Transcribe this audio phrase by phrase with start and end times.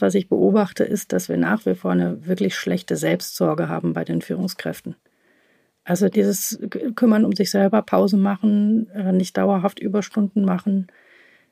[0.00, 4.04] Was ich beobachte, ist, dass wir nach wie vor eine wirklich schlechte Selbstsorge haben bei
[4.04, 4.96] den Führungskräften.
[5.84, 6.58] Also dieses
[6.94, 10.86] Kümmern um sich selber, Pause machen, äh, nicht dauerhaft Überstunden machen,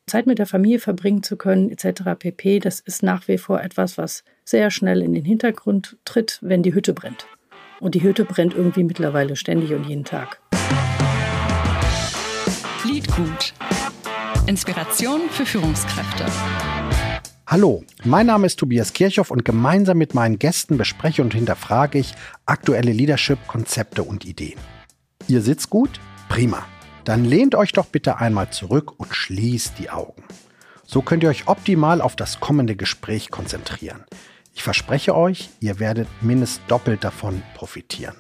[0.07, 2.03] Zeit mit der Familie verbringen zu können, etc.
[2.19, 2.61] pp.
[2.61, 6.75] Das ist nach wie vor etwas, was sehr schnell in den Hintergrund tritt, wenn die
[6.75, 7.27] Hütte brennt.
[7.81, 10.41] Und die Hütte brennt irgendwie mittlerweile ständig und jeden Tag.
[12.85, 13.53] Liedgut.
[14.47, 16.25] Inspiration für Führungskräfte.
[17.51, 22.13] Hallo, mein Name ist Tobias Kirchhoff und gemeinsam mit meinen Gästen bespreche und hinterfrage ich
[22.45, 24.59] aktuelle Leadership-Konzepte und Ideen.
[25.29, 25.99] Ihr sitzt gut?
[26.29, 26.67] Prima.
[27.05, 30.25] Dann lehnt euch doch bitte einmal zurück und schließt die Augen.
[30.85, 34.05] So könnt ihr euch optimal auf das kommende Gespräch konzentrieren.
[34.55, 38.17] Ich verspreche euch, ihr werdet mindestens doppelt davon profitieren.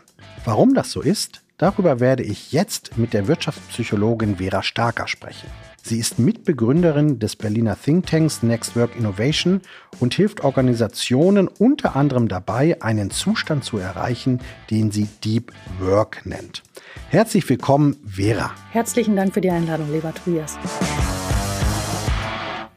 [0.46, 5.48] Warum das so ist, darüber werde ich jetzt mit der Wirtschaftspsychologin Vera Starker sprechen.
[5.82, 9.60] Sie ist Mitbegründerin des Berliner Thinktanks Next Work Innovation
[10.00, 16.62] und hilft Organisationen unter anderem dabei, einen Zustand zu erreichen, den sie Deep Work nennt.
[17.08, 18.50] Herzlich willkommen, Vera.
[18.70, 20.58] Herzlichen Dank für die Einladung, lieber Tobias.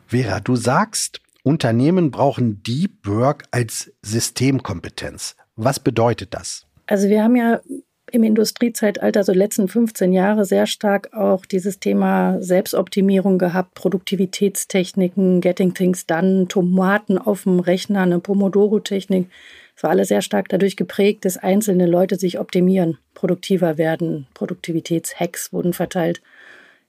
[0.07, 5.35] Vera, du sagst, Unternehmen brauchen Deep Work als Systemkompetenz.
[5.55, 6.65] Was bedeutet das?
[6.87, 7.59] Also wir haben ja
[8.11, 15.73] im Industriezeitalter, so letzten 15 Jahre, sehr stark auch dieses Thema Selbstoptimierung gehabt, Produktivitätstechniken, Getting
[15.73, 19.29] Things Done, Tomaten auf dem Rechner, eine Pomodoro-Technik.
[19.75, 24.27] Es war alles sehr stark dadurch geprägt, dass einzelne Leute sich optimieren, produktiver werden.
[24.33, 26.21] Produktivitätshacks wurden verteilt.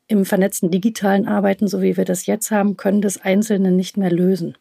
[0.08, 4.10] Im vernetzten digitalen Arbeiten, so wie wir das jetzt haben, können das Einzelne nicht mehr
[4.10, 4.58] lösen.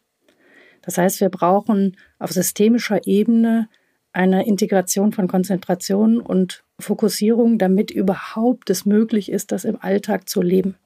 [0.82, 3.68] Das heißt, wir brauchen auf systemischer Ebene
[4.12, 10.42] eine Integration von Konzentration und Fokussierung, damit überhaupt es möglich ist, das im Alltag zu
[10.42, 10.76] leben.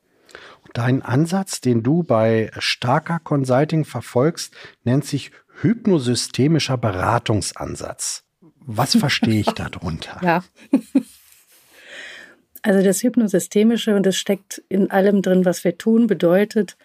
[0.74, 4.54] Dein Ansatz, den du bei Starker Consulting verfolgst,
[4.84, 5.30] nennt sich
[5.62, 8.24] hypnosystemischer Beratungsansatz.
[8.58, 10.20] Was verstehe ich darunter?
[10.22, 10.44] ja.
[12.62, 16.76] Also das Hypnosystemische, und das steckt in allem drin, was wir tun, bedeutet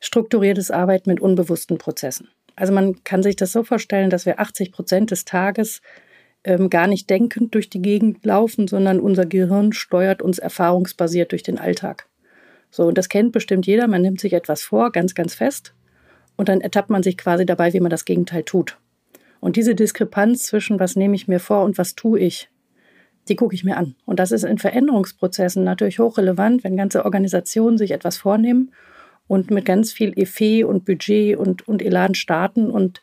[0.00, 2.28] strukturiertes Arbeiten mit unbewussten Prozessen.
[2.56, 5.80] Also man kann sich das so vorstellen, dass wir 80 Prozent des Tages
[6.44, 11.42] ähm, gar nicht denkend durch die Gegend laufen, sondern unser Gehirn steuert uns erfahrungsbasiert durch
[11.42, 12.08] den Alltag.
[12.70, 13.86] So, und das kennt bestimmt jeder.
[13.86, 15.74] Man nimmt sich etwas vor, ganz, ganz fest,
[16.36, 18.78] und dann ertappt man sich quasi dabei, wie man das Gegenteil tut.
[19.40, 22.48] Und diese Diskrepanz zwischen was nehme ich mir vor und was tue ich,
[23.28, 23.94] die gucke ich mir an.
[24.06, 28.72] Und das ist in Veränderungsprozessen natürlich hochrelevant, wenn ganze Organisationen sich etwas vornehmen
[29.26, 33.02] und mit ganz viel Effet und Budget und, und Elan starten und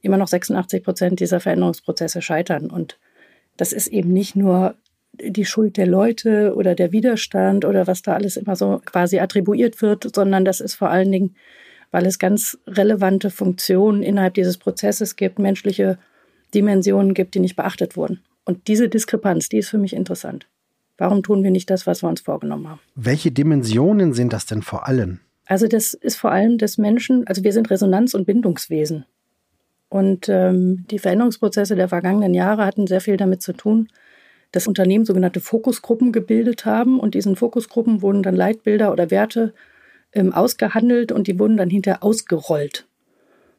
[0.00, 2.70] immer noch 86 Prozent dieser Veränderungsprozesse scheitern.
[2.70, 2.98] Und
[3.56, 4.74] das ist eben nicht nur
[5.20, 9.82] die Schuld der Leute oder der Widerstand oder was da alles immer so quasi attribuiert
[9.82, 11.34] wird, sondern das ist vor allen Dingen,
[11.90, 15.98] weil es ganz relevante Funktionen innerhalb dieses Prozesses gibt, menschliche
[16.54, 18.20] Dimensionen gibt, die nicht beachtet wurden.
[18.44, 20.46] Und diese Diskrepanz, die ist für mich interessant.
[20.96, 22.80] Warum tun wir nicht das, was wir uns vorgenommen haben?
[22.94, 25.20] Welche Dimensionen sind das denn vor allem?
[25.48, 29.06] Also das ist vor allem des Menschen, also wir sind Resonanz- und Bindungswesen.
[29.88, 33.88] Und ähm, die Veränderungsprozesse der vergangenen Jahre hatten sehr viel damit zu tun,
[34.52, 37.00] dass Unternehmen sogenannte Fokusgruppen gebildet haben.
[37.00, 39.54] Und diesen Fokusgruppen wurden dann Leitbilder oder Werte
[40.12, 42.86] ähm, ausgehandelt und die wurden dann hinterher ausgerollt.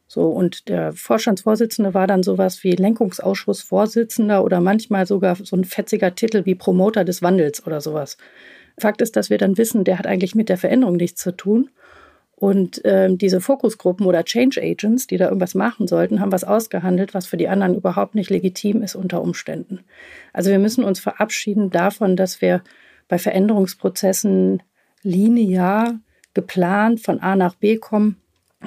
[0.06, 6.14] So, und der Vorstandsvorsitzende war dann sowas wie Lenkungsausschussvorsitzender oder manchmal sogar so ein fetziger
[6.14, 8.18] Titel wie Promoter des Wandels oder sowas.
[8.80, 11.70] Fakt ist, dass wir dann wissen, der hat eigentlich mit der Veränderung nichts zu tun.
[12.36, 17.14] Und ähm, diese Fokusgruppen oder Change Agents, die da irgendwas machen sollten, haben was ausgehandelt,
[17.14, 19.82] was für die anderen überhaupt nicht legitim ist unter Umständen.
[20.32, 22.64] Also wir müssen uns verabschieden davon, dass wir
[23.10, 24.64] bei Veränderungsprozessen
[25.04, 26.00] linear
[26.34, 28.16] geplant von A nach B kommen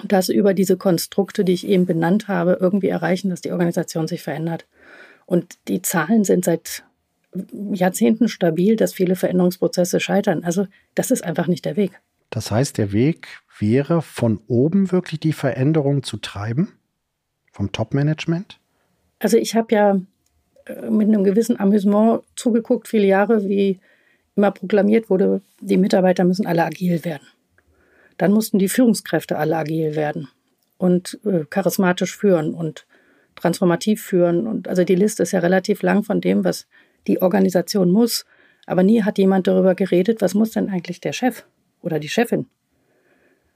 [0.00, 4.06] und das über diese Konstrukte, die ich eben benannt habe, irgendwie erreichen, dass die Organisation
[4.06, 4.67] sich verändert.
[5.25, 6.84] Und die Zahlen sind seit
[7.72, 10.44] Jahrzehnten stabil, dass viele Veränderungsprozesse scheitern.
[10.44, 12.00] Also das ist einfach nicht der Weg.
[12.31, 13.28] Das heißt, der Weg
[13.59, 16.72] wäre, von oben wirklich die Veränderung zu treiben?
[17.53, 18.58] Vom Top-Management?
[19.19, 20.00] Also ich habe ja
[20.67, 23.79] äh, mit einem gewissen Amüsement zugeguckt, viele Jahre, wie
[24.34, 27.26] immer proklamiert wurde, die Mitarbeiter müssen alle agil werden.
[28.17, 30.29] Dann mussten die Führungskräfte alle agil werden
[30.79, 32.87] und äh, charismatisch führen und
[33.37, 34.46] transformativ führen.
[34.46, 36.67] Und also die Liste ist ja relativ lang von dem, was
[37.06, 38.25] die Organisation muss.
[38.66, 41.44] Aber nie hat jemand darüber geredet, was muss denn eigentlich der Chef
[41.82, 42.46] oder die Chefin?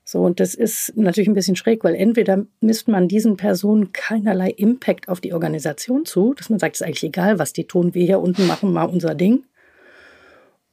[0.08, 4.50] So, und das ist natürlich ein bisschen schräg, weil entweder misst man diesen Personen keinerlei
[4.50, 7.93] Impact auf die Organisation zu, dass man sagt, es ist eigentlich egal, was die tun,
[7.93, 9.43] wir hier unten machen mal unser Ding.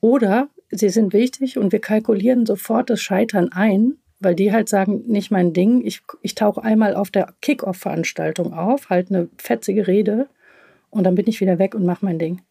[0.02, 5.04] Oder sie sind wichtig und wir kalkulieren sofort das Scheitern ein, weil die halt sagen,
[5.08, 5.84] nicht mein Ding.
[5.84, 10.28] Ich, ich tauche einmal auf der Kick-Off-Veranstaltung auf, halt eine fetzige Rede
[10.92, 12.42] und dann bin ich wieder weg und mache mein Ding.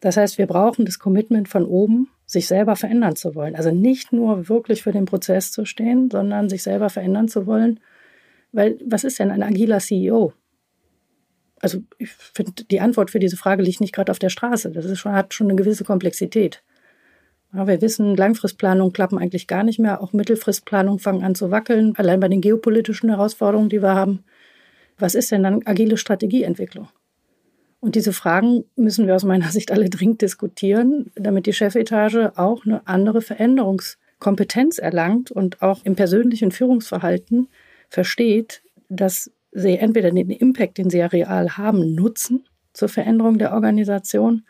[0.00, 3.54] Das heißt, wir brauchen das Commitment von oben, sich selber verändern zu wollen.
[3.54, 7.80] Also nicht nur wirklich für den Prozess zu stehen, sondern sich selber verändern zu wollen.
[8.52, 10.32] Weil was ist denn ein agiler CEO?
[11.60, 14.70] Also ich finde, die Antwort für diese Frage liegt nicht gerade auf der Straße.
[14.70, 16.62] Das ist schon, hat schon eine gewisse Komplexität.
[17.54, 20.02] Ja, wir wissen, Langfristplanungen klappen eigentlich gar nicht mehr.
[20.02, 24.24] Auch Mittelfristplanungen fangen an zu wackeln, allein bei den geopolitischen Herausforderungen, die wir haben.
[24.98, 26.88] Was ist denn dann agile Strategieentwicklung?
[27.80, 32.64] Und diese Fragen müssen wir aus meiner Sicht alle dringend diskutieren, damit die Chefetage auch
[32.64, 37.48] eine andere Veränderungskompetenz erlangt und auch im persönlichen Führungsverhalten
[37.88, 43.52] versteht, dass sie entweder den Impact, den sie ja real haben, nutzen zur Veränderung der
[43.52, 44.46] Organisation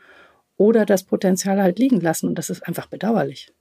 [0.57, 2.29] oder das Potenzial halt liegen lassen.
[2.29, 3.53] Und das ist einfach bedauerlich.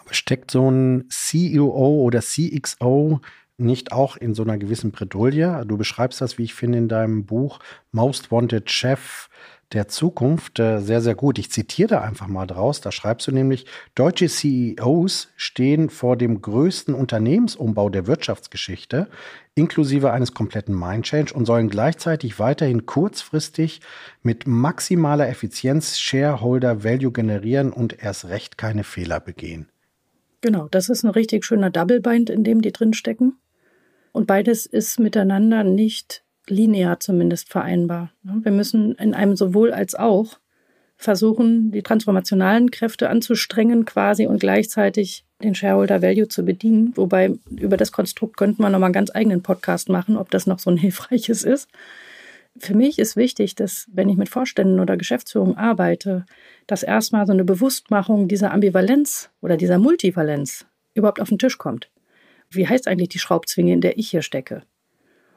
[0.00, 3.20] Aber steckt so ein CEO oder CXO
[3.58, 5.64] nicht auch in so einer gewissen Bredouille?
[5.66, 7.58] Du beschreibst das, wie ich finde, in deinem Buch
[7.92, 9.28] Most Wanted Chef
[9.72, 11.38] der Zukunft äh, sehr, sehr gut.
[11.38, 12.80] Ich zitiere da einfach mal draus.
[12.80, 19.08] Da schreibst du nämlich, deutsche CEOs stehen vor dem größten Unternehmensumbau der Wirtschaftsgeschichte,
[19.54, 23.80] inklusive eines kompletten Mindchange und sollen gleichzeitig weiterhin kurzfristig
[24.22, 29.68] mit maximaler Effizienz Shareholder Value generieren und erst recht keine Fehler begehen.
[30.42, 33.36] Genau, das ist ein richtig schöner Double Bind, in dem die drinstecken.
[34.16, 38.12] Und beides ist miteinander nicht linear zumindest vereinbar.
[38.22, 40.38] Wir müssen in einem sowohl als auch
[40.96, 46.94] versuchen, die transformationalen Kräfte anzustrengen quasi und gleichzeitig den Shareholder Value zu bedienen.
[46.96, 50.60] Wobei über das Konstrukt könnten wir nochmal einen ganz eigenen Podcast machen, ob das noch
[50.60, 51.68] so ein hilfreiches ist.
[52.56, 56.24] Für mich ist wichtig, dass wenn ich mit Vorständen oder Geschäftsführung arbeite,
[56.66, 60.64] dass erstmal so eine Bewusstmachung dieser Ambivalenz oder dieser Multivalenz
[60.94, 61.90] überhaupt auf den Tisch kommt
[62.50, 64.62] wie heißt eigentlich die Schraubzwinge, in der ich hier stecke?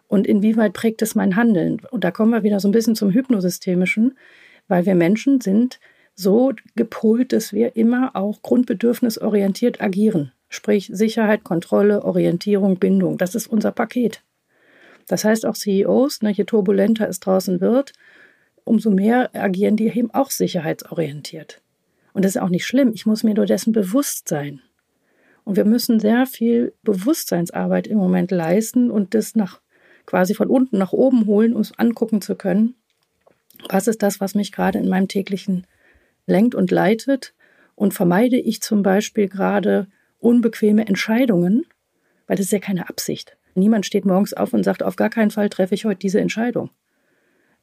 [0.08, 1.82] Und inwieweit prägt es mein Handeln?
[1.92, 4.18] Und da kommen wir wieder so ein bisschen zum Hypnosystemischen,
[4.68, 5.80] weil wir Menschen sind
[6.16, 10.32] so gepolt, dass wir immer auch grundbedürfnisorientiert agieren.
[10.50, 13.18] Sprich Sicherheit, Kontrolle, Orientierung, Bindung.
[13.18, 14.24] Das ist unser Paket.
[15.08, 17.94] Das heißt auch CEOs, ne, je turbulenter es draußen wird,
[18.64, 21.62] umso mehr agieren die eben auch sicherheitsorientiert.
[22.14, 22.92] Und das ist auch nicht schlimm.
[22.94, 24.62] Ich muss mir nur dessen bewusst sein.
[25.50, 29.60] Und wir müssen sehr viel Bewusstseinsarbeit im Moment leisten und das nach
[30.06, 32.76] quasi von unten nach oben holen, um es angucken zu können.
[33.68, 35.66] Was ist das, was mich gerade in meinem täglichen
[36.28, 37.34] lenkt und leitet?
[37.74, 39.88] Und vermeide ich zum Beispiel gerade
[40.20, 41.66] unbequeme Entscheidungen,
[42.28, 43.36] weil das ist ja keine Absicht.
[43.56, 46.70] Niemand steht morgens auf und sagt, auf gar keinen Fall treffe ich heute diese Entscheidung.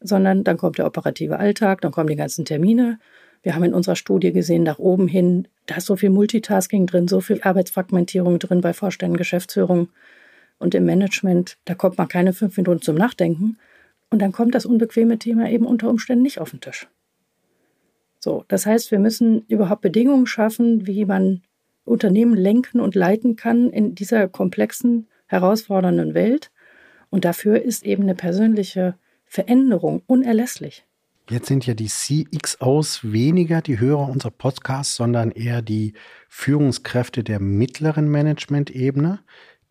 [0.00, 2.98] Sondern dann kommt der operative Alltag, dann kommen die ganzen Termine.
[3.46, 7.06] Wir haben in unserer Studie gesehen, nach oben hin da ist so viel Multitasking drin,
[7.06, 9.88] so viel Arbeitsfragmentierung drin bei Vorständen, Geschäftsführung
[10.58, 11.56] und im Management.
[11.64, 13.56] Da kommt man keine fünf Minuten zum Nachdenken.
[14.10, 16.88] Und dann kommt das unbequeme Thema eben unter Umständen nicht auf den Tisch.
[18.18, 21.42] So, das heißt, wir müssen überhaupt Bedingungen schaffen, wie man
[21.84, 26.50] Unternehmen lenken und leiten kann in dieser komplexen, herausfordernden Welt.
[27.10, 30.85] Und dafür ist eben eine persönliche Veränderung unerlässlich.
[31.28, 35.94] Jetzt sind ja die CXOs weniger die Hörer unserer Podcasts, sondern eher die
[36.28, 39.18] Führungskräfte der mittleren Management-Ebene,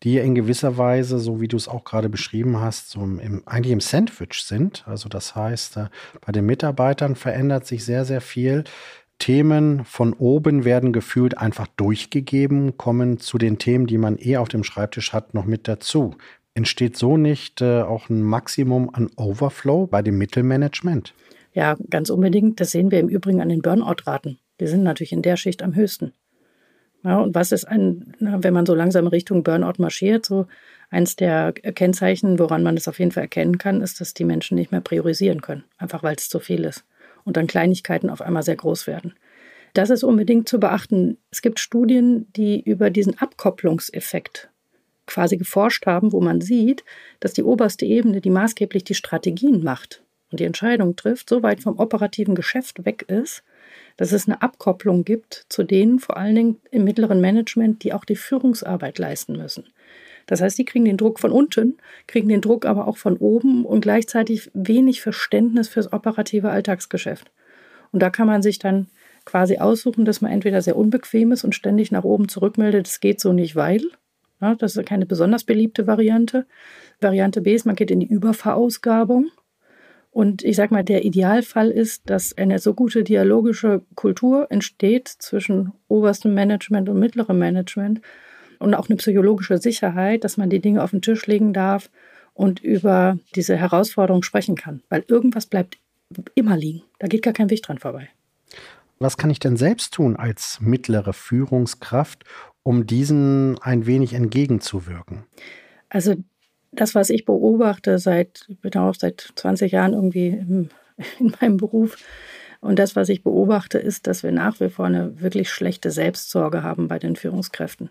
[0.02, 3.42] die ja in gewisser Weise, so wie du es auch gerade beschrieben hast, so im,
[3.46, 4.84] eigentlich im Sandwich sind.
[4.86, 5.86] Also das heißt, äh,
[6.20, 8.64] bei den Mitarbeitern verändert sich sehr, sehr viel.
[9.18, 14.48] Themen von oben werden gefühlt einfach durchgegeben, kommen zu den Themen, die man eh auf
[14.48, 16.16] dem Schreibtisch hat, noch mit dazu.
[16.52, 21.14] Entsteht so nicht äh, auch ein Maximum an Overflow bei dem Mittelmanagement?
[21.56, 22.60] Ja, ganz unbedingt.
[22.60, 24.38] Das sehen wir im Übrigen an den Burnout-Raten.
[24.60, 26.12] Die sind natürlich in der Schicht am höchsten.
[27.02, 30.46] Ja, und was ist ein, wenn man so langsam Richtung Burnout marschiert, so
[30.90, 34.56] eins der Kennzeichen, woran man das auf jeden Fall erkennen kann, ist, dass die Menschen
[34.56, 35.64] nicht mehr priorisieren können.
[35.78, 36.84] Einfach weil es zu viel ist.
[37.24, 39.14] Und dann Kleinigkeiten auf einmal sehr groß werden.
[39.72, 41.16] Das ist unbedingt zu beachten.
[41.30, 44.50] Es gibt Studien, die über diesen Abkopplungseffekt
[45.06, 46.84] quasi geforscht haben, wo man sieht,
[47.20, 51.60] dass die oberste Ebene, die maßgeblich die Strategien macht, und die Entscheidung trifft, so weit
[51.60, 53.42] vom operativen Geschäft weg ist,
[53.96, 58.04] dass es eine Abkopplung gibt zu denen, vor allen Dingen im mittleren Management, die auch
[58.04, 59.64] die Führungsarbeit leisten müssen.
[60.26, 63.64] Das heißt, die kriegen den Druck von unten, kriegen den Druck aber auch von oben
[63.64, 67.30] und gleichzeitig wenig Verständnis fürs operative Alltagsgeschäft.
[67.92, 68.88] Und da kann man sich dann
[69.24, 73.20] quasi aussuchen, dass man entweder sehr unbequem ist und ständig nach oben zurückmeldet, es geht
[73.20, 73.82] so nicht, weil.
[74.40, 76.46] Ja, das ist keine besonders beliebte Variante.
[77.00, 79.30] Variante B ist, man geht in die Überverausgabung.
[80.16, 85.74] Und ich sage mal, der Idealfall ist, dass eine so gute dialogische Kultur entsteht zwischen
[85.88, 88.00] oberstem Management und mittlerem Management,
[88.58, 91.90] und auch eine psychologische Sicherheit, dass man die Dinge auf den Tisch legen darf
[92.32, 94.82] und über diese Herausforderung sprechen kann.
[94.88, 95.76] Weil irgendwas bleibt
[96.34, 96.80] immer liegen.
[96.98, 98.08] Da geht gar kein Weg dran vorbei.
[98.98, 102.24] Was kann ich denn selbst tun als mittlere Führungskraft,
[102.62, 105.24] um diesen ein wenig entgegenzuwirken?
[105.90, 106.14] Also
[106.80, 110.68] das, was ich beobachte seit, ich bin auch seit 20 Jahren irgendwie im,
[111.18, 111.96] in meinem Beruf,
[112.60, 116.62] und das, was ich beobachte, ist, dass wir nach wie vor eine wirklich schlechte Selbstsorge
[116.62, 117.90] haben bei den Führungskräften.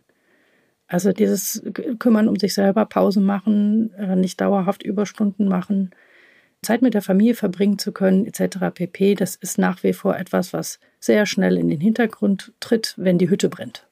[0.87, 1.63] Also dieses
[1.97, 5.91] Kümmern um sich selber, Pause machen, äh, nicht dauerhaft Überstunden machen,
[6.61, 8.57] Zeit mit der Familie verbringen zu können, etc.
[8.73, 9.15] pp.
[9.15, 13.29] Das ist nach wie vor etwas, was sehr schnell in den Hintergrund tritt, wenn die
[13.29, 13.87] Hütte brennt.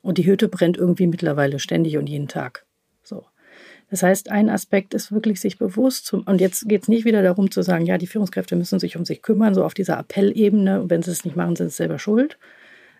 [0.00, 2.63] Und die Hütte brennt irgendwie mittlerweile ständig und jeden Tag.
[3.94, 7.22] Das heißt, ein Aspekt ist wirklich sich bewusst zu, und jetzt geht es nicht wieder
[7.22, 10.82] darum zu sagen, ja, die Führungskräfte müssen sich um sich kümmern, so auf dieser Appellebene,
[10.82, 12.36] und wenn sie es nicht machen, sind sie selber schuld,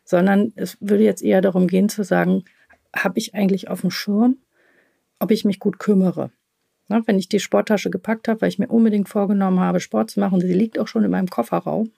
[0.05, 2.45] sondern es würde jetzt eher darum gehen zu sagen,
[2.95, 4.37] habe ich eigentlich auf dem Schirm,
[5.19, 6.31] ob ich mich gut kümmere?
[6.87, 10.21] Na, wenn ich die Sporttasche gepackt habe, weil ich mir unbedingt vorgenommen habe, Sport zu
[10.21, 11.91] machen, sie liegt auch schon in meinem Kofferraum.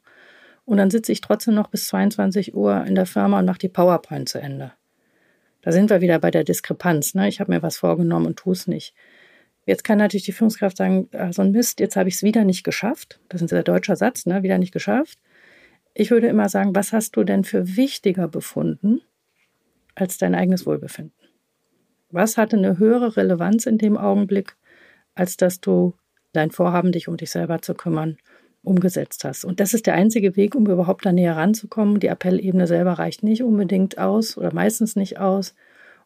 [0.65, 3.69] Und dann sitze ich trotzdem noch bis 22 Uhr in der Firma und mache die
[3.69, 4.73] PowerPoint zu Ende.
[5.67, 7.17] Da sind wir wieder bei der Diskrepanz.
[7.17, 7.27] Ne?
[7.27, 8.95] Ich habe mir was vorgenommen und tue es nicht.
[9.65, 12.45] Jetzt kann natürlich die Führungskraft sagen, ah, so ein Mist, jetzt habe ich es wieder
[12.45, 13.19] nicht geschafft.
[13.29, 14.45] Das ist ein sehr deutscher Satz, ne?
[14.45, 15.19] wieder nicht geschafft.
[15.93, 19.01] Ich würde immer sagen, was hast du denn für wichtiger befunden
[19.97, 21.19] als dein eigenes Wohlbefinden?
[22.11, 24.55] Was hatte eine höhere Relevanz in dem Augenblick
[25.17, 25.95] als dass du
[26.33, 28.19] dein Vorhaben, dich um dich selber zu kümmern,
[28.67, 29.45] umgesetzt hast.
[29.45, 32.01] Und das ist der einzige Weg, um überhaupt da näher ranzukommen.
[32.01, 35.55] Die Appellebene selber reicht nicht unbedingt aus oder meistens nicht aus.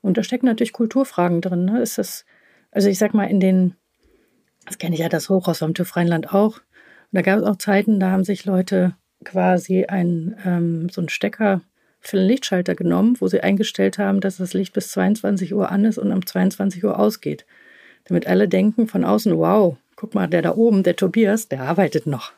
[0.02, 1.64] Und da stecken natürlich Kulturfragen drin.
[1.64, 1.80] Ne?
[1.80, 2.24] Ist das,
[2.70, 3.74] also ich sag mal, in den,
[4.66, 6.58] das kenne ich ja das Hochhaus vom TÜV Rheinland auch.
[6.58, 11.08] Und da gab es auch Zeiten, da haben sich Leute quasi ein, ähm, so einen
[11.08, 11.62] Stecker
[12.00, 15.84] für den Lichtschalter genommen, wo sie eingestellt haben, dass das Licht bis 22 Uhr an
[15.84, 17.44] ist und um 22 Uhr ausgeht
[18.10, 22.06] damit alle denken von außen, wow, guck mal, der da oben, der Tobias, der arbeitet
[22.06, 22.32] noch.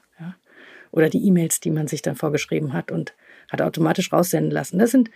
[0.92, 3.14] Oder die E-Mails, die man sich dann vorgeschrieben hat und
[3.50, 4.78] hat automatisch raussenden lassen.
[4.78, 5.10] Das sind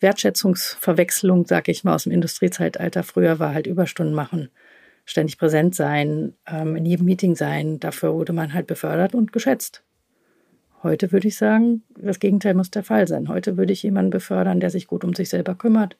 [0.00, 3.02] Wertschätzungsverwechslungen, sag ich mal, aus dem Industriezeitalter.
[3.02, 4.50] Früher war halt Überstunden machen,
[5.06, 7.80] ständig präsent sein, ähm, in jedem Meeting sein.
[7.80, 9.82] Dafür wurde man halt befördert und geschätzt.
[10.82, 13.28] Heute würde ich sagen, das Gegenteil muss der Fall sein.
[13.28, 15.96] Heute würde ich jemanden befördern, der sich gut um sich selber kümmert.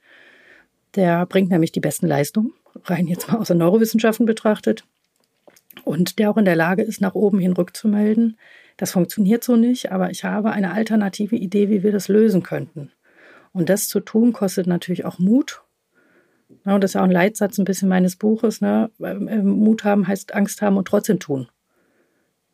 [0.97, 2.53] Der bringt nämlich die besten Leistungen
[2.85, 4.85] rein jetzt mal aus den Neurowissenschaften betrachtet,
[5.85, 8.37] und der auch in der Lage ist, nach oben hin rückzumelden.
[8.81, 12.91] Das funktioniert so nicht, aber ich habe eine alternative Idee, wie wir das lösen könnten.
[13.53, 15.61] Und das zu tun, kostet natürlich auch Mut.
[16.65, 18.63] Ja, und das ist ja auch ein Leitsatz ein bisschen meines Buches.
[18.63, 18.91] Ne?
[19.01, 21.49] Ähm, Mut haben heißt Angst haben und trotzdem tun.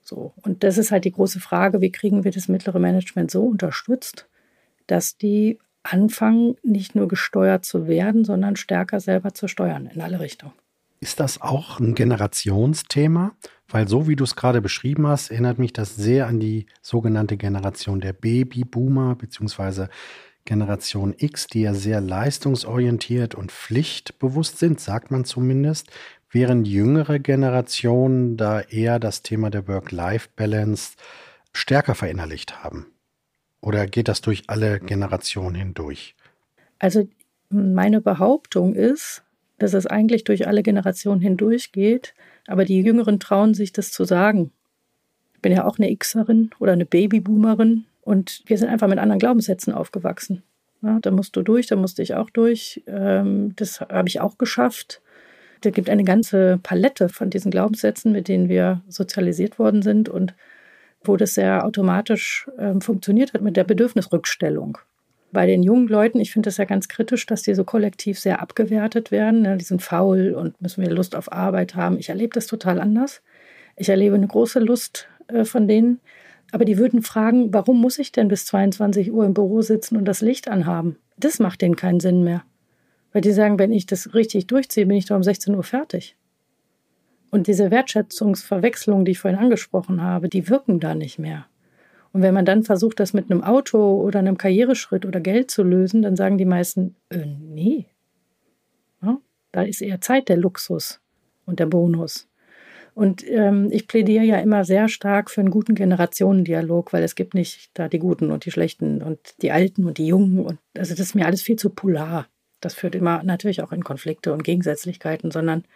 [0.03, 0.35] So.
[0.43, 4.29] Und das ist halt die große Frage, wie kriegen wir das mittlere Management so unterstützt,
[4.89, 10.19] dass die anfangen, nicht nur gesteuert zu werden, sondern stärker selber zu steuern in alle
[10.19, 10.55] Richtungen.
[11.01, 13.37] Ist das auch ein Generationsthema?
[13.69, 17.37] Weil so wie du es gerade beschrieben hast, erinnert mich das sehr an die sogenannte
[17.37, 19.87] Generation der Babyboomer bzw.
[20.45, 25.91] Generation X, die ja sehr leistungsorientiert und pflichtbewusst sind, sagt man zumindest,
[26.31, 30.93] während jüngere Generationen da eher das Thema der Work-Life-Balance
[31.53, 32.87] stärker verinnerlicht haben.
[33.61, 36.15] Oder geht das durch alle Generationen hindurch?
[36.79, 37.09] Also
[37.49, 39.25] meine Behauptung ist,
[39.59, 42.15] dass es eigentlich durch alle Generationen hindurch geht,
[42.47, 44.53] aber die Jüngeren trauen sich das zu sagen.
[45.35, 49.19] Ich bin ja auch eine Xerin oder eine Babyboomerin und wir sind einfach mit anderen
[49.19, 50.43] Glaubenssätzen aufgewachsen.
[50.83, 52.83] Ja, da musst du durch, da musste ich auch durch.
[52.87, 55.01] Ähm, das habe ich auch geschafft.
[55.63, 60.35] Da gibt eine ganze Palette von diesen Glaubenssätzen, mit denen wir sozialisiert worden sind und
[61.03, 64.79] wo das sehr automatisch äh, funktioniert hat mit der Bedürfnisrückstellung.
[65.37, 68.41] Bei den jungen Leuten, ich finde das ja ganz kritisch, dass die so kollektiv sehr
[68.41, 69.43] abgewertet werden.
[69.43, 69.59] Ne?
[69.59, 71.99] Die sind faul und müssen wir Lust auf Arbeit haben.
[71.99, 73.21] Ich erlebe das total anders.
[73.77, 76.01] Ich erlebe eine große Lust äh, von denen.
[76.53, 80.07] Aber die würden fragen, warum muss ich denn bis 22 Uhr im Büro sitzen und
[80.07, 80.97] das Licht anhaben?
[81.19, 82.43] Das macht denen keinen Sinn mehr.
[83.13, 86.17] Weil die sagen, wenn ich das richtig durchziehe, bin ich doch um 16 Uhr fertig.
[87.31, 91.45] Und diese Wertschätzungsverwechslung, die ich vorhin angesprochen habe, die wirken da nicht mehr.
[92.17, 95.63] Und wenn man dann versucht, das mit einem Auto oder einem Karriereschritt oder Geld zu
[95.63, 97.85] lösen, dann sagen die meisten, äh, nee.
[99.03, 99.19] Ja,
[99.53, 101.03] da ist eher Zeit der Luxus
[101.45, 102.27] und der Bonus.
[102.95, 107.35] Und ähm, ich plädiere ja immer sehr stark für einen guten Generationendialog, weil es gibt
[107.35, 110.39] nicht da die Guten und die Schlechten und die Alten und die Jungen.
[110.39, 112.29] Und also das ist mir alles viel zu polar.
[112.61, 115.67] Das führt immer natürlich auch in Konflikte und Gegensätzlichkeiten, sondern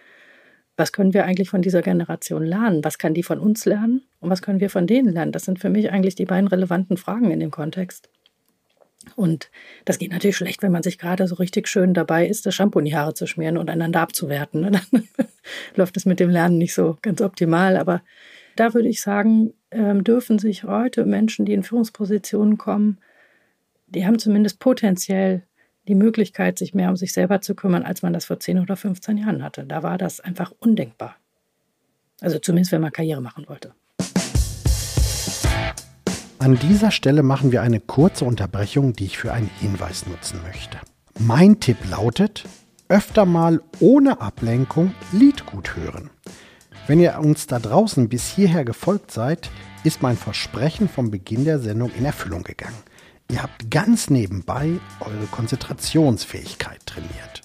[0.81, 2.83] was können wir eigentlich von dieser Generation lernen?
[2.83, 5.31] Was kann die von uns lernen und was können wir von denen lernen?
[5.31, 8.09] Das sind für mich eigentlich die beiden relevanten Fragen in dem Kontext.
[9.17, 9.51] Und
[9.85, 12.79] das geht natürlich schlecht, wenn man sich gerade so richtig schön dabei ist, das Shampoo
[12.79, 14.63] in die Haare zu schmieren und einander abzuwerten.
[14.91, 15.09] Dann
[15.77, 17.77] läuft es mit dem Lernen nicht so ganz optimal.
[17.77, 18.03] Aber
[18.57, 22.99] da würde ich sagen, ähm, dürfen sich heute Menschen, die in Führungspositionen kommen,
[23.87, 25.43] die haben zumindest potenziell
[25.89, 28.77] die Möglichkeit, sich mehr um sich selber zu kümmern, als man das vor 10 oder
[28.77, 29.65] 15 Jahren hatte.
[29.65, 31.17] Da war das einfach undenkbar.
[32.21, 33.73] Also zumindest, wenn man Karriere machen wollte.
[36.39, 40.79] An dieser Stelle machen wir eine kurze Unterbrechung, die ich für einen Hinweis nutzen möchte.
[41.19, 42.45] Mein Tipp lautet,
[42.89, 46.11] öfter mal ohne Ablenkung Liedgut hören.
[46.87, 49.51] Wenn ihr uns da draußen bis hierher gefolgt seid,
[49.85, 52.77] ist mein Versprechen vom Beginn der Sendung in Erfüllung gegangen.
[53.31, 57.43] Ihr habt ganz nebenbei eure Konzentrationsfähigkeit trainiert.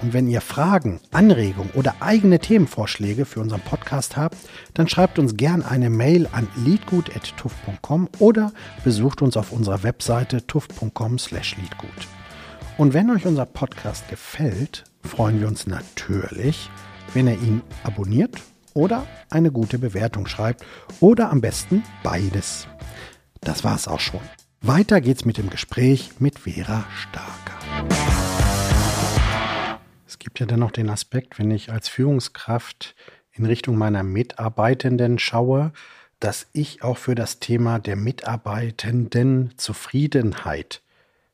[0.00, 4.36] Und wenn ihr Fragen, Anregungen oder eigene Themenvorschläge für unseren Podcast habt,
[4.74, 8.52] dann schreibt uns gern eine Mail an liedgut.tuff.com oder
[8.84, 12.08] besucht uns auf unserer Webseite tuff.com/liedgut.
[12.76, 16.70] Und wenn euch unser Podcast gefällt, freuen wir uns natürlich,
[17.14, 18.36] wenn ihr ihn abonniert
[18.74, 20.64] oder eine gute Bewertung schreibt
[21.00, 22.68] oder am besten beides.
[23.40, 24.20] Das war's auch schon.
[24.60, 27.58] Weiter geht's mit dem Gespräch mit Vera Starker.
[30.04, 32.96] Es gibt ja dann noch den Aspekt, wenn ich als Führungskraft
[33.30, 35.72] in Richtung meiner Mitarbeitenden schaue,
[36.18, 40.82] dass ich auch für das Thema der Mitarbeitenden Zufriedenheit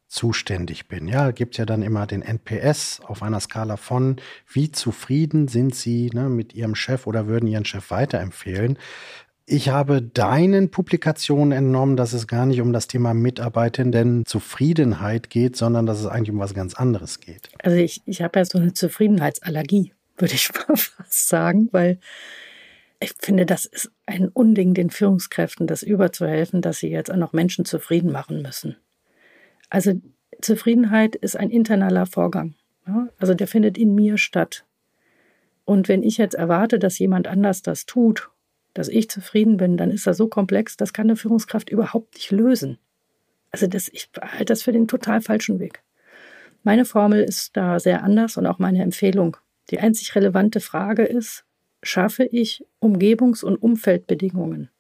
[0.07, 1.09] zuständig bin.
[1.09, 4.17] Ja, gibt ja dann immer den NPS auf einer Skala von,
[4.47, 8.79] wie zufrieden sind Sie ne, mit Ihrem Chef oder würden Ihren Chef weiterempfehlen.
[9.47, 15.55] Ich habe deinen Publikationen entnommen, dass es gar nicht um das Thema Mitarbeitenden Zufriedenheit geht,
[15.57, 17.51] sondern dass es eigentlich um was ganz anderes geht.
[17.63, 21.99] Also ich, ich habe ja so eine Zufriedenheitsallergie, würde ich mal fast sagen, weil
[23.01, 27.35] ich finde, das ist ein Unding, den Führungskräften das überzuhelfen, dass sie jetzt auch noch
[27.35, 28.77] Menschen zufrieden machen müssen.
[29.69, 29.93] Also
[30.41, 32.55] Zufriedenheit ist ein internaler Vorgang.
[32.87, 33.09] Ja?
[33.19, 34.65] Also der findet in mir statt.
[35.67, 38.31] Und wenn ich jetzt erwarte, dass jemand anders das tut
[38.75, 42.31] dass ich zufrieden bin, dann ist das so komplex, das kann eine Führungskraft überhaupt nicht
[42.33, 42.79] lösen.
[43.51, 45.83] Also das, ich halte das für den total falschen Weg.
[46.65, 49.37] Meine Formel ist da sehr anders und auch meine Empfehlung.
[49.71, 51.45] Die einzig relevante Frage ist,
[51.83, 54.71] schaffe ich Umgebungs- und Umfeldbedingungen,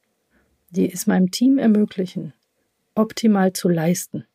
[0.70, 2.32] die es meinem Team ermöglichen,
[2.94, 4.26] optimal zu leisten.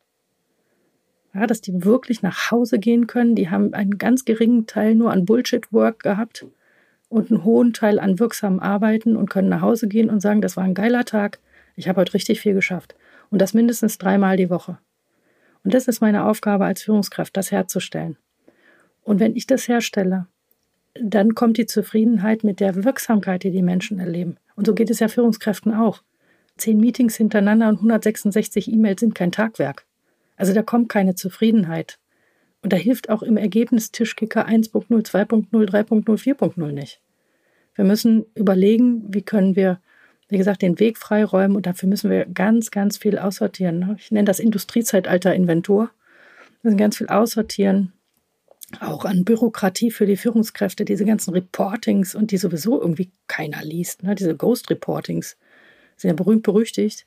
[1.34, 3.36] Ja, dass die wirklich nach Hause gehen können.
[3.36, 6.46] Die haben einen ganz geringen Teil nur an Bullshit-Work gehabt
[7.10, 10.56] und einen hohen Teil an wirksamen Arbeiten und können nach Hause gehen und sagen, das
[10.56, 11.40] war ein geiler Tag,
[11.76, 12.94] ich habe heute richtig viel geschafft.
[13.30, 14.78] Und das mindestens dreimal die Woche.
[15.62, 18.16] Und das ist meine Aufgabe als Führungskraft, das herzustellen.
[19.02, 20.26] Und wenn ich das herstelle,
[20.94, 24.36] dann kommt die Zufriedenheit mit der Wirksamkeit, die die Menschen erleben.
[24.56, 26.02] Und so geht es ja Führungskräften auch.
[26.56, 29.84] Zehn Meetings hintereinander und 166 E-Mails sind kein Tagwerk.
[30.36, 31.98] Also da kommt keine Zufriedenheit.
[32.62, 37.00] Und da hilft auch im Ergebnis Tischkicker 1.0, 2.0, 3.0, 4.0 nicht.
[37.74, 39.80] Wir müssen überlegen, wie können wir,
[40.28, 43.78] wie gesagt, den Weg freiräumen und dafür müssen wir ganz, ganz viel aussortieren.
[43.78, 43.96] Ne?
[43.98, 45.90] Ich nenne das Industriezeitalter-Inventur.
[46.60, 47.94] Wir müssen ganz viel aussortieren,
[48.80, 54.02] auch an Bürokratie für die Führungskräfte, diese ganzen Reportings und die sowieso irgendwie keiner liest.
[54.02, 54.14] Ne?
[54.14, 55.38] Diese Ghost-Reportings
[55.96, 57.06] sind ja berühmt berüchtigt.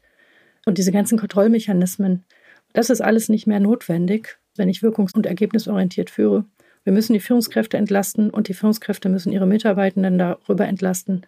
[0.66, 2.26] Und diese ganzen Kontrollmechanismen,
[2.74, 6.46] das ist alles nicht mehr notwendig wenn ich wirkungs- und ergebnisorientiert führe.
[6.84, 11.26] Wir müssen die Führungskräfte entlasten und die Führungskräfte müssen ihre Mitarbeitenden darüber entlasten.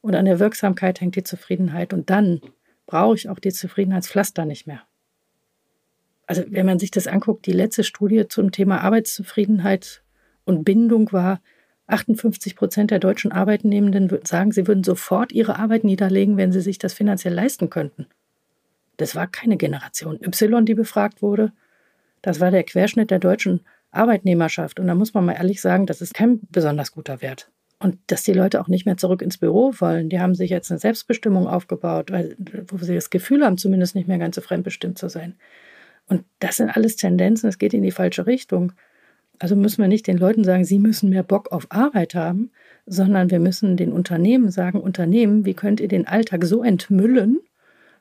[0.00, 1.92] Und an der Wirksamkeit hängt die Zufriedenheit.
[1.92, 2.40] Und dann
[2.86, 4.82] brauche ich auch die Zufriedenheitspflaster nicht mehr.
[6.26, 10.02] Also wenn man sich das anguckt, die letzte Studie zum Thema Arbeitszufriedenheit
[10.44, 11.40] und Bindung war,
[11.86, 16.78] 58 Prozent der deutschen Arbeitnehmenden sagen, sie würden sofort ihre Arbeit niederlegen, wenn sie sich
[16.78, 18.06] das finanziell leisten könnten.
[18.96, 21.52] Das war keine Generation Y, die befragt wurde,
[22.26, 23.60] das war der Querschnitt der deutschen
[23.92, 24.80] Arbeitnehmerschaft.
[24.80, 27.52] Und da muss man mal ehrlich sagen, das ist kein besonders guter Wert.
[27.78, 30.72] Und dass die Leute auch nicht mehr zurück ins Büro wollen, die haben sich jetzt
[30.72, 32.34] eine Selbstbestimmung aufgebaut, weil,
[32.66, 35.36] wo sie das Gefühl haben, zumindest nicht mehr ganz so fremdbestimmt zu sein.
[36.08, 38.72] Und das sind alles Tendenzen, es geht in die falsche Richtung.
[39.38, 42.50] Also müssen wir nicht den Leuten sagen, sie müssen mehr Bock auf Arbeit haben,
[42.86, 47.38] sondern wir müssen den Unternehmen sagen, Unternehmen, wie könnt ihr den Alltag so entmüllen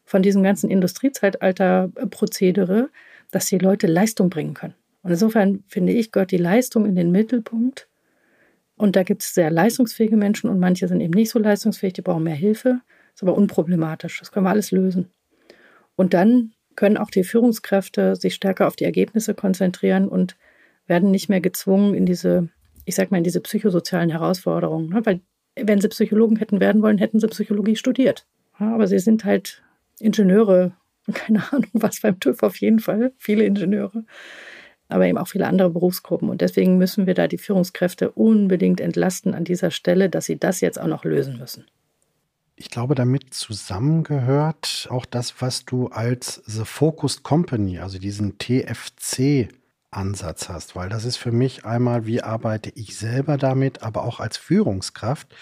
[0.03, 2.89] von diesem ganzen Industriezeitalter-Prozedere,
[3.35, 4.75] dass die Leute Leistung bringen können.
[5.01, 7.89] Und insofern finde ich, gehört die Leistung in den Mittelpunkt.
[8.77, 12.01] Und da gibt es sehr leistungsfähige Menschen und manche sind eben nicht so leistungsfähig, die
[12.01, 12.79] brauchen mehr Hilfe.
[13.13, 14.19] Ist aber unproblematisch.
[14.19, 15.11] Das können wir alles lösen.
[15.97, 20.37] Und dann können auch die Führungskräfte sich stärker auf die Ergebnisse konzentrieren und
[20.87, 22.47] werden nicht mehr gezwungen in diese,
[22.85, 24.91] ich sag mal, in diese psychosozialen Herausforderungen.
[24.91, 25.05] Ne?
[25.05, 25.19] Weil
[25.57, 28.25] wenn sie Psychologen hätten werden wollen, hätten sie Psychologie studiert.
[28.53, 29.61] Aber sie sind halt
[29.99, 30.71] Ingenieure
[31.13, 34.03] keine Ahnung was beim TÜV auf jeden Fall, viele Ingenieure,
[34.87, 36.29] aber eben auch viele andere Berufsgruppen.
[36.29, 40.61] Und deswegen müssen wir da die Führungskräfte unbedingt entlasten an dieser Stelle, dass sie das
[40.61, 41.65] jetzt auch noch lösen müssen.
[42.57, 49.49] Ich glaube, damit zusammengehört auch das, was du als The Focused Company, also diesen TFC
[49.95, 54.19] Ansatz hast, weil das ist für mich einmal, wie arbeite ich selber damit, aber auch
[54.19, 55.33] als Führungskraft.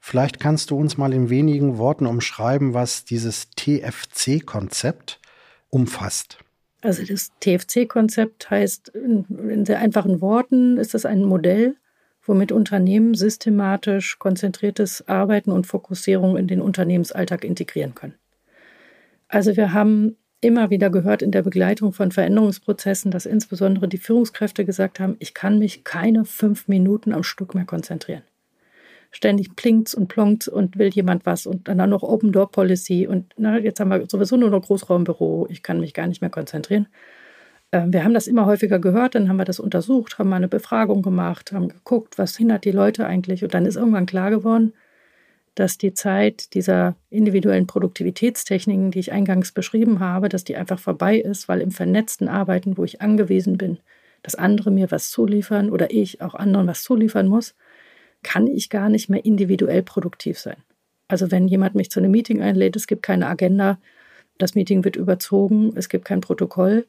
[0.00, 5.20] Vielleicht kannst du uns mal in wenigen Worten umschreiben, was dieses TFC-Konzept
[5.68, 6.38] umfasst.
[6.82, 11.76] Also das TFC-Konzept heißt in sehr einfachen Worten, ist es ein Modell,
[12.22, 18.14] womit Unternehmen systematisch konzentriertes Arbeiten und Fokussierung in den Unternehmensalltag integrieren können.
[19.28, 24.64] Also wir haben immer wieder gehört in der Begleitung von Veränderungsprozessen, dass insbesondere die Führungskräfte
[24.64, 28.22] gesagt haben, ich kann mich keine fünf Minuten am Stück mehr konzentrieren.
[29.10, 33.32] Ständig plinkt's und plonkt's und will jemand was und dann noch Open Door Policy und
[33.38, 36.88] na, jetzt haben wir sowieso nur noch Großraumbüro, ich kann mich gar nicht mehr konzentrieren.
[37.72, 40.48] Ähm, wir haben das immer häufiger gehört, dann haben wir das untersucht, haben mal eine
[40.48, 44.74] Befragung gemacht, haben geguckt, was hindert die Leute eigentlich und dann ist irgendwann klar geworden,
[45.56, 51.18] dass die Zeit dieser individuellen Produktivitätstechniken, die ich eingangs beschrieben habe, dass die einfach vorbei
[51.18, 53.78] ist, weil im vernetzten Arbeiten, wo ich angewiesen bin,
[54.22, 57.54] dass andere mir was zuliefern oder ich auch anderen was zuliefern muss,
[58.22, 60.56] kann ich gar nicht mehr individuell produktiv sein.
[61.08, 63.78] Also wenn jemand mich zu einem Meeting einlädt, es gibt keine Agenda,
[64.36, 66.86] das Meeting wird überzogen, es gibt kein Protokoll,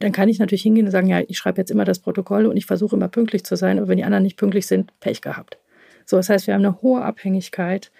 [0.00, 2.58] dann kann ich natürlich hingehen und sagen, ja, ich schreibe jetzt immer das Protokoll und
[2.58, 5.56] ich versuche immer pünktlich zu sein, aber wenn die anderen nicht pünktlich sind, Pech gehabt.
[6.04, 7.92] So, das heißt, wir haben eine hohe Abhängigkeit,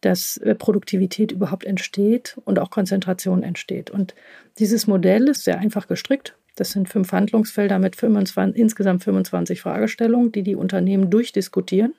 [0.00, 3.90] dass äh, Produktivität überhaupt entsteht und auch Konzentration entsteht.
[3.90, 4.14] Und
[4.58, 6.36] dieses Modell ist sehr einfach gestrickt.
[6.54, 11.94] Das sind fünf Handlungsfelder mit 25, insgesamt 25 Fragestellungen, die die Unternehmen durchdiskutieren,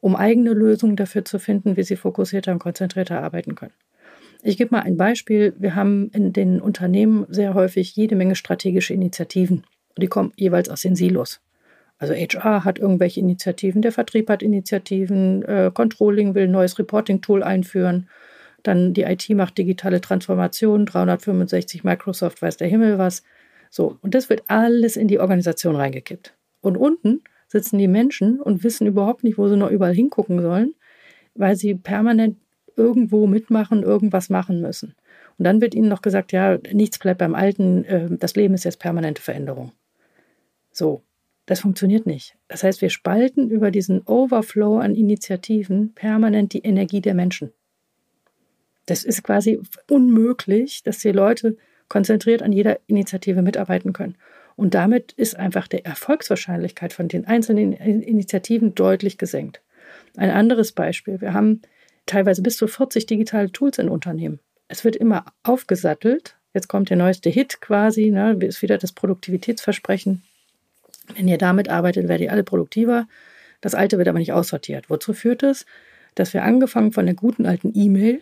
[0.00, 3.72] um eigene Lösungen dafür zu finden, wie sie fokussierter und konzentrierter arbeiten können.
[4.42, 5.54] Ich gebe mal ein Beispiel.
[5.58, 9.64] Wir haben in den Unternehmen sehr häufig jede Menge strategische Initiativen.
[9.98, 11.40] Die kommen jeweils aus den Silos.
[12.00, 17.42] Also HR hat irgendwelche Initiativen, der Vertrieb hat Initiativen, äh, Controlling will ein neues Reporting-Tool
[17.42, 18.08] einführen,
[18.62, 23.22] dann die IT macht digitale Transformation, 365 Microsoft weiß der Himmel was.
[23.68, 26.34] So, und das wird alles in die Organisation reingekippt.
[26.62, 30.74] Und unten sitzen die Menschen und wissen überhaupt nicht, wo sie noch überall hingucken sollen,
[31.34, 32.38] weil sie permanent
[32.76, 34.94] irgendwo mitmachen, irgendwas machen müssen.
[35.38, 38.64] Und dann wird ihnen noch gesagt, ja, nichts bleibt beim Alten, äh, das Leben ist
[38.64, 39.72] jetzt permanente Veränderung.
[40.72, 41.02] So,
[41.50, 42.36] das funktioniert nicht.
[42.46, 47.52] Das heißt, wir spalten über diesen Overflow an Initiativen permanent die Energie der Menschen.
[48.86, 51.56] Das ist quasi unmöglich, dass die Leute
[51.88, 54.14] konzentriert an jeder Initiative mitarbeiten können.
[54.54, 59.60] Und damit ist einfach die Erfolgswahrscheinlichkeit von den einzelnen Initiativen deutlich gesenkt.
[60.16, 61.20] Ein anderes Beispiel.
[61.20, 61.62] Wir haben
[62.06, 64.38] teilweise bis zu 40 digitale Tools in Unternehmen.
[64.68, 66.36] Es wird immer aufgesattelt.
[66.54, 70.22] Jetzt kommt der neueste Hit quasi, ne, ist wieder das Produktivitätsversprechen.
[71.16, 73.06] Wenn ihr damit arbeitet, werdet ihr alle produktiver.
[73.60, 74.88] Das Alte wird aber nicht aussortiert.
[74.88, 75.66] Wozu führt es?
[76.14, 78.20] Dass wir angefangen von der guten alten E-Mail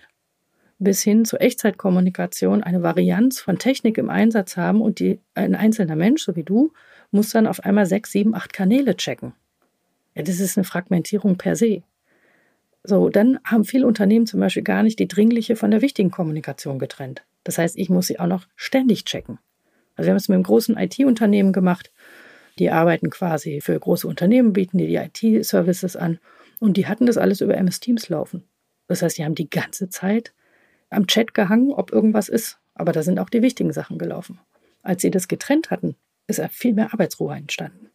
[0.78, 5.96] bis hin zur Echtzeitkommunikation eine Varianz von Technik im Einsatz haben und die, ein einzelner
[5.96, 6.72] Mensch, so wie du,
[7.10, 9.32] muss dann auf einmal sechs, sieben, acht Kanäle checken.
[10.14, 11.82] Ja, das ist eine Fragmentierung per se.
[12.84, 16.78] So, dann haben viele Unternehmen zum Beispiel gar nicht die dringliche von der wichtigen Kommunikation
[16.78, 17.24] getrennt.
[17.44, 19.38] Das heißt, ich muss sie auch noch ständig checken.
[19.96, 21.90] Also wir haben es mit einem großen IT-Unternehmen gemacht
[22.58, 26.18] die arbeiten quasi für große Unternehmen, bieten die, die IT-Services an.
[26.60, 28.44] Und die hatten das alles über MS Teams laufen.
[28.88, 30.32] Das heißt, die haben die ganze Zeit
[30.90, 32.58] am Chat gehangen, ob irgendwas ist.
[32.74, 34.40] Aber da sind auch die wichtigen Sachen gelaufen.
[34.82, 37.90] Als sie das getrennt hatten, ist viel mehr Arbeitsruhe entstanden.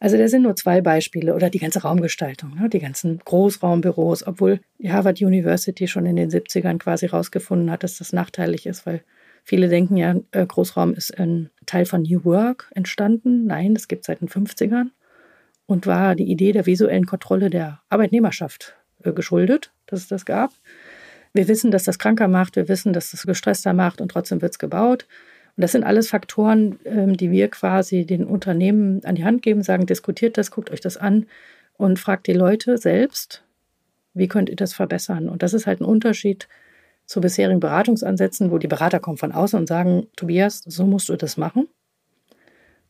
[0.00, 2.68] Also das sind nur zwei Beispiele oder die ganze Raumgestaltung, ne?
[2.68, 7.98] die ganzen Großraumbüros, obwohl die Harvard University schon in den 70ern quasi rausgefunden hat, dass
[7.98, 9.04] das nachteilig ist, weil
[9.44, 13.46] Viele denken ja, äh, Großraum ist ein Teil von New Work entstanden.
[13.46, 14.90] Nein, das gibt es seit den 50ern
[15.66, 20.52] und war die Idee der visuellen Kontrolle der Arbeitnehmerschaft äh, geschuldet, dass es das gab.
[21.32, 24.52] Wir wissen, dass das kranker macht, wir wissen, dass das gestresster macht und trotzdem wird
[24.52, 25.06] es gebaut.
[25.56, 29.62] Und das sind alles Faktoren, ähm, die wir quasi den Unternehmen an die Hand geben,
[29.62, 31.26] sagen, diskutiert das, guckt euch das an
[31.76, 33.42] und fragt die Leute selbst,
[34.14, 35.28] wie könnt ihr das verbessern?
[35.28, 36.48] Und das ist halt ein Unterschied
[37.12, 41.16] zu bisherigen Beratungsansätzen, wo die Berater kommen von außen und sagen, Tobias, so musst du
[41.16, 41.68] das machen.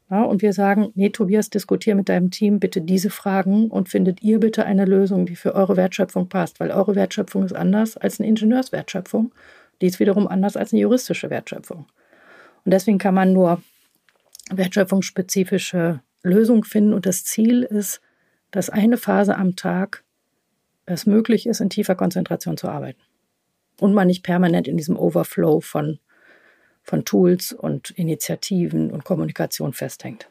[0.09, 4.23] Ja, und wir sagen, nee, Tobias, diskutier mit deinem Team bitte diese Fragen und findet
[4.23, 8.21] ihr bitte eine Lösung, die für eure Wertschöpfung passt, weil eure Wertschöpfung ist anders als
[8.21, 9.33] eine Ingenieurswertschöpfung.
[9.81, 11.87] Die ist wiederum anders als eine juristische Wertschöpfung.
[12.65, 13.61] Und deswegen kann man nur
[14.51, 18.01] wertschöpfungsspezifische Lösungen finden und das Ziel ist,
[18.53, 20.05] dass eine Phase am Tag
[20.87, 23.01] es möglich ist, in tiefer Konzentration zu arbeiten.
[23.83, 25.99] Und man nicht permanent in diesem Overflow von,
[26.83, 30.29] von Tools und Initiativen und Kommunikation festhängt.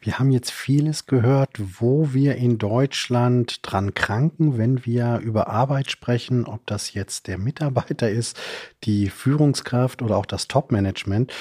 [0.00, 5.90] Wir haben jetzt vieles gehört, wo wir in Deutschland dran kranken, wenn wir über Arbeit
[5.90, 8.36] sprechen, ob das jetzt der Mitarbeiter ist,
[8.82, 11.32] die Führungskraft oder auch das Top-Management.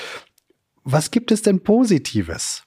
[0.83, 2.66] Was gibt es denn Positives?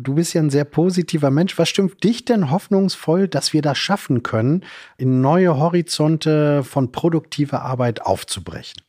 [0.00, 1.58] Du bist ja ein sehr positiver Mensch.
[1.58, 4.64] Was stimmt dich denn hoffnungsvoll, dass wir das schaffen können,
[4.96, 8.82] in neue Horizonte von produktiver Arbeit aufzubrechen?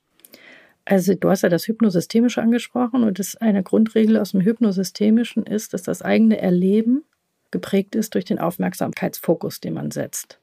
[0.85, 5.73] Also du hast ja das Hypnosystemische angesprochen und das eine Grundregel aus dem Hypnosystemischen ist,
[5.73, 7.03] dass das eigene Erleben
[7.49, 10.39] geprägt ist durch den Aufmerksamkeitsfokus, den man setzt.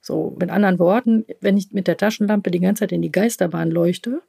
[0.00, 3.70] So, mit anderen Worten, wenn ich mit der Taschenlampe die ganze Zeit in die Geisterbahn
[3.72, 4.22] leuchte,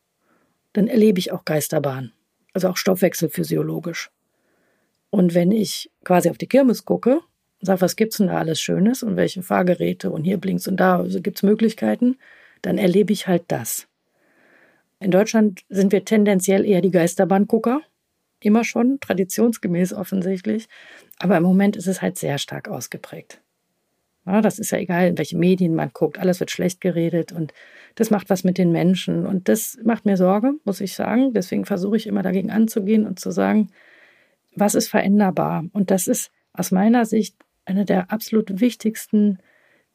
[0.74, 2.12] dann erlebe ich auch Geisterbahn.
[2.54, 4.10] Also auch Stoffwechselphysiologisch.
[5.14, 7.18] Und wenn ich quasi auf die Kirmes gucke
[7.60, 10.78] und sage, was gibt's denn da alles Schönes und welche Fahrgeräte und hier blinkt und
[10.78, 12.18] da also gibt's Möglichkeiten,
[12.64, 13.88] dann erlebe ich halt das.
[15.00, 17.82] In Deutschland sind wir tendenziell eher die Geisterbahngucker.
[18.40, 20.68] Immer schon, traditionsgemäß offensichtlich.
[21.20, 23.40] Aber im Moment ist es halt sehr stark ausgeprägt.
[24.26, 26.18] Ja, das ist ja egal, in welche Medien man guckt.
[26.18, 27.54] Alles wird schlecht geredet und
[27.94, 29.28] das macht was mit den Menschen.
[29.28, 31.34] Und das macht mir Sorge, muss ich sagen.
[31.34, 33.70] Deswegen versuche ich immer dagegen anzugehen und zu sagen,
[34.56, 35.66] was ist veränderbar?
[35.74, 37.36] Und das ist aus meiner Sicht
[37.66, 39.40] eine der absolut wichtigsten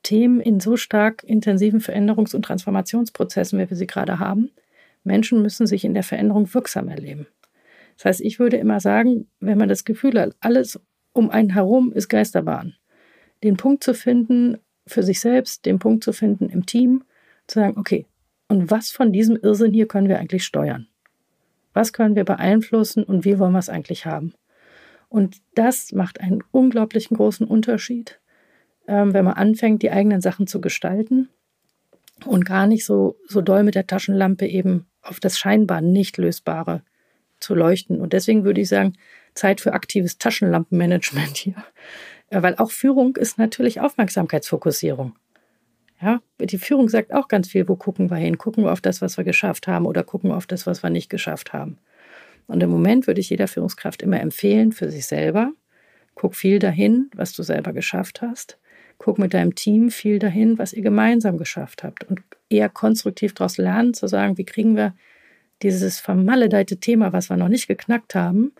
[0.02, 4.50] Themen in so stark intensiven Veränderungs- und Transformationsprozessen, wie wir sie gerade haben.
[5.04, 7.26] Menschen müssen sich in der Veränderung wirksam erleben.
[7.96, 10.80] Das heißt, ich würde immer sagen, wenn man das Gefühl hat, alles
[11.12, 12.74] um einen herum ist Geisterbahn,
[13.42, 17.04] den Punkt zu finden für sich selbst, den Punkt zu finden im Team,
[17.46, 18.06] zu sagen, okay,
[18.48, 20.86] und was von diesem Irrsinn hier können wir eigentlich steuern?
[21.74, 24.32] Was können wir beeinflussen und wie wollen wir es eigentlich haben?
[25.08, 28.20] Und das macht einen unglaublichen großen Unterschied,
[28.86, 31.28] ähm, wenn man anfängt, die eigenen Sachen zu gestalten
[32.26, 36.82] und gar nicht so, so doll mit der Taschenlampe eben auf das scheinbar nicht lösbare
[37.40, 38.00] zu leuchten.
[38.00, 38.94] Und deswegen würde ich sagen,
[39.34, 41.54] Zeit für aktives Taschenlampenmanagement hier.
[42.30, 45.14] Weil auch Führung ist natürlich Aufmerksamkeitsfokussierung.
[46.00, 48.38] Ja, die Führung sagt auch ganz viel, wo gucken wir hin?
[48.38, 50.90] Gucken wir auf das, was wir geschafft haben oder gucken wir auf das, was wir
[50.90, 51.78] nicht geschafft haben.
[52.48, 55.52] Und im Moment würde ich jeder Führungskraft immer empfehlen, für sich selber,
[56.16, 58.58] guck viel dahin, was du selber geschafft hast.
[58.96, 63.58] Guck mit deinem Team viel dahin, was ihr gemeinsam geschafft habt und eher konstruktiv daraus
[63.58, 64.96] lernen, zu sagen, wie kriegen wir
[65.62, 68.52] dieses vermaledeite Thema, was wir noch nicht geknackt haben,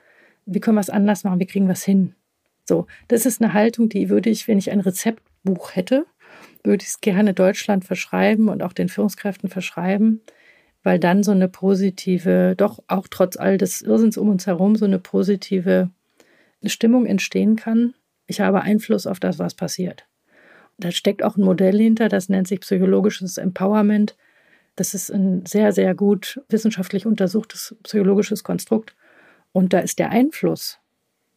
[0.47, 2.15] wie können wir es anders machen, wie kriegen wir es hin?
[2.65, 6.07] So, das ist eine Haltung, die würde ich, wenn ich ein Rezeptbuch hätte,
[6.63, 10.21] würde ich es gerne Deutschland verschreiben und auch den Führungskräften verschreiben,
[10.89, 14.87] weil dann so eine positive, doch auch trotz all des Irrsinns um uns herum, so
[14.87, 15.91] eine positive
[16.65, 17.93] Stimmung entstehen kann.
[18.27, 20.07] Ich habe Einfluss auf das, was passiert.
[20.79, 24.17] Da steckt auch ein Modell hinter, das nennt sich psychologisches Empowerment.
[24.77, 28.97] Das ist ein sehr, sehr gut wissenschaftlich untersuchtes psychologisches Konstrukt.
[29.53, 30.79] Und da ist der Einfluss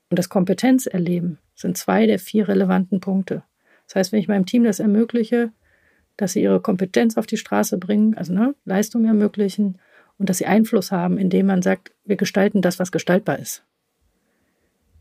[0.10, 3.44] und das Kompetenzerleben sind zwei der vier relevanten Punkte.
[3.88, 5.52] Das heißt, wenn ich meinem Team das ermögliche,
[6.22, 9.80] dass sie ihre Kompetenz auf die Straße bringen, also ne, Leistung ermöglichen
[10.20, 13.64] und dass sie Einfluss haben, indem man sagt, wir gestalten das, was gestaltbar ist,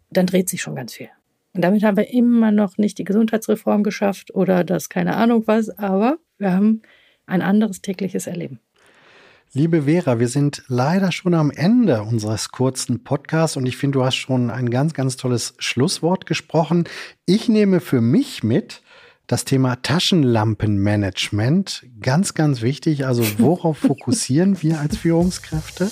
[0.09, 1.11] dann dreht sich schon ganz viel.
[1.53, 5.69] Und damit haben wir immer noch nicht die Gesundheitsreform geschafft oder das keine Ahnung was,
[5.69, 6.81] aber wir haben
[7.27, 8.59] ein anderes tägliches Erleben.
[9.53, 14.05] Liebe Vera, wir sind leider schon am Ende unseres kurzen Podcasts und ich finde, du
[14.07, 16.85] hast schon ein ganz, ganz tolles Schlusswort gesprochen.
[17.27, 18.81] Ich nehme für mich mit,
[19.31, 23.07] das Thema Taschenlampenmanagement, ganz, ganz wichtig.
[23.07, 25.89] Also worauf fokussieren wir als Führungskräfte?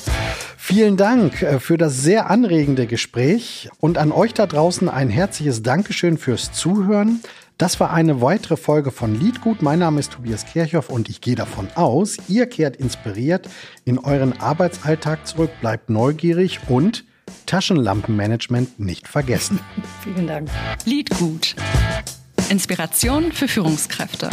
[0.57, 5.63] Vielen Dank äh, für das sehr anregende Gespräch und an euch da draußen ein herzliches
[5.63, 7.21] Dankeschön fürs Zuhören.
[7.59, 9.63] Das war eine weitere Folge von Liedgut.
[9.63, 13.49] Mein Name ist Tobias Kirchhoff und ich gehe davon aus, ihr kehrt inspiriert
[13.85, 17.05] in euren Arbeitsalltag zurück, bleibt neugierig und
[17.47, 19.61] Taschenlampenmanagement nicht vergessen.
[20.03, 20.51] Vielen Dank.
[20.85, 21.55] Liedgut.
[22.51, 24.31] Inspiration für Führungskräfte.